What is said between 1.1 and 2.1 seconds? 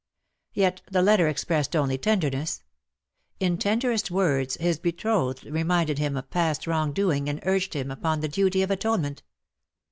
expressed only